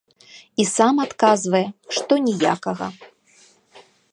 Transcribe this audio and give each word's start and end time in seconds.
І 0.63 0.63
сам 0.75 1.01
адказвае, 1.03 1.61
што 1.99 2.13
ніякага. 2.27 2.87